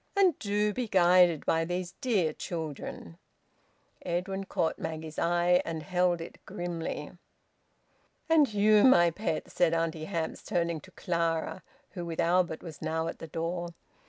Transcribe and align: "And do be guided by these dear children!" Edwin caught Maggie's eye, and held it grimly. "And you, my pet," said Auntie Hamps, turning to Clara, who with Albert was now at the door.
"And 0.17 0.39
do 0.39 0.73
be 0.73 0.87
guided 0.87 1.45
by 1.45 1.63
these 1.63 1.91
dear 2.01 2.33
children!" 2.33 3.19
Edwin 4.01 4.45
caught 4.45 4.79
Maggie's 4.79 5.19
eye, 5.19 5.61
and 5.63 5.83
held 5.83 6.21
it 6.21 6.43
grimly. 6.47 7.11
"And 8.27 8.51
you, 8.51 8.83
my 8.83 9.11
pet," 9.11 9.51
said 9.51 9.75
Auntie 9.75 10.05
Hamps, 10.05 10.41
turning 10.41 10.79
to 10.81 10.91
Clara, 10.93 11.61
who 11.91 12.03
with 12.03 12.19
Albert 12.19 12.63
was 12.63 12.81
now 12.81 13.05
at 13.09 13.19
the 13.19 13.27
door. 13.27 13.75